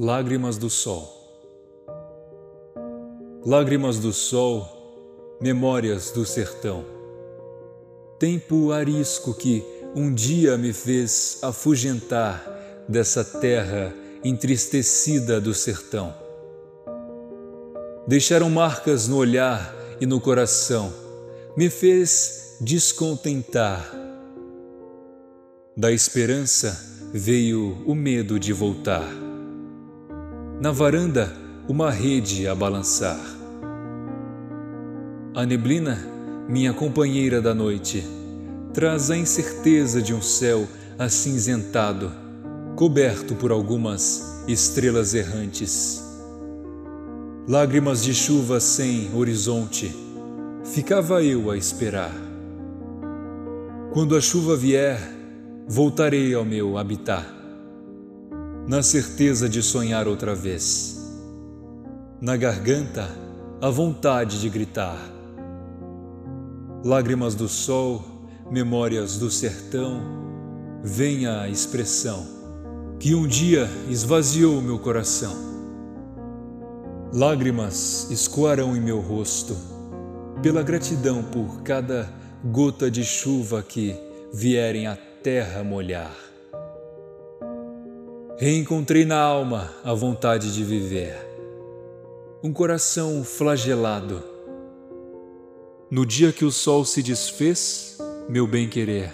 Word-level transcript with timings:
Lágrimas 0.00 0.56
do 0.56 0.70
Sol 0.70 1.12
Lágrimas 3.44 3.98
do 3.98 4.12
Sol, 4.12 5.36
memórias 5.40 6.12
do 6.12 6.24
sertão. 6.24 6.84
Tempo 8.16 8.70
arisco 8.70 9.34
que 9.34 9.64
um 9.96 10.14
dia 10.14 10.56
me 10.56 10.72
fez 10.72 11.40
afugentar 11.42 12.48
dessa 12.88 13.24
terra 13.24 13.92
entristecida 14.22 15.40
do 15.40 15.52
sertão. 15.52 16.14
Deixaram 18.06 18.48
marcas 18.48 19.08
no 19.08 19.16
olhar 19.16 19.74
e 20.00 20.06
no 20.06 20.20
coração, 20.20 20.94
me 21.56 21.68
fez 21.68 22.56
descontentar. 22.60 23.92
Da 25.76 25.90
esperança 25.90 27.10
veio 27.12 27.82
o 27.84 27.96
medo 27.96 28.38
de 28.38 28.52
voltar 28.52 29.26
na 30.60 30.72
varanda 30.72 31.32
uma 31.68 31.90
rede 31.90 32.48
a 32.48 32.54
balançar. 32.54 33.20
A 35.34 35.46
neblina, 35.46 35.98
minha 36.48 36.72
companheira 36.72 37.40
da 37.40 37.54
noite, 37.54 38.04
traz 38.74 39.08
a 39.10 39.16
incerteza 39.16 40.02
de 40.02 40.12
um 40.12 40.20
céu 40.20 40.66
acinzentado, 40.98 42.10
coberto 42.74 43.36
por 43.36 43.52
algumas 43.52 44.42
estrelas 44.48 45.14
errantes. 45.14 46.02
Lágrimas 47.46 48.02
de 48.02 48.12
chuva 48.12 48.58
sem 48.58 49.14
horizonte, 49.14 49.94
ficava 50.64 51.22
eu 51.22 51.52
a 51.52 51.56
esperar. 51.56 52.12
Quando 53.92 54.16
a 54.16 54.20
chuva 54.20 54.56
vier, 54.56 54.98
voltarei 55.68 56.34
ao 56.34 56.44
meu 56.44 56.76
habitat 56.76 57.37
na 58.68 58.82
certeza 58.82 59.48
de 59.48 59.62
sonhar 59.62 60.06
outra 60.06 60.34
vez. 60.34 61.02
Na 62.20 62.36
garganta, 62.36 63.08
a 63.62 63.70
vontade 63.70 64.42
de 64.42 64.50
gritar. 64.50 64.98
Lágrimas 66.84 67.34
do 67.34 67.48
sol, 67.48 68.04
memórias 68.50 69.16
do 69.16 69.30
sertão, 69.30 70.02
venha 70.84 71.40
a 71.40 71.48
expressão 71.48 72.26
que 73.00 73.14
um 73.14 73.26
dia 73.26 73.70
esvaziou 73.88 74.60
meu 74.60 74.78
coração. 74.78 75.34
Lágrimas 77.10 78.10
escoarão 78.10 78.76
em 78.76 78.80
meu 78.82 79.00
rosto, 79.00 79.56
pela 80.42 80.62
gratidão 80.62 81.22
por 81.22 81.62
cada 81.62 82.12
gota 82.44 82.90
de 82.90 83.02
chuva 83.02 83.62
que 83.62 83.96
vierem 84.30 84.86
a 84.86 84.94
terra 85.22 85.64
molhar. 85.64 86.27
Reencontrei 88.40 89.04
na 89.04 89.20
alma 89.20 89.68
a 89.82 89.92
vontade 89.92 90.54
de 90.54 90.62
viver, 90.62 91.12
um 92.40 92.52
coração 92.52 93.24
flagelado. 93.24 94.22
No 95.90 96.06
dia 96.06 96.32
que 96.32 96.44
o 96.44 96.52
sol 96.52 96.84
se 96.84 97.02
desfez, 97.02 97.98
meu 98.28 98.46
bem-querer, 98.46 99.12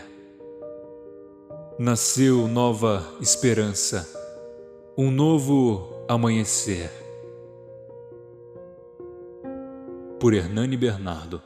nasceu 1.78 2.47
nova 2.47 3.02
esperança, 3.19 4.06
um 4.95 5.11
novo 5.11 6.05
amanhecer. 6.06 6.91
Por 10.20 10.34
Hernani 10.34 10.77
Bernardo 10.77 11.41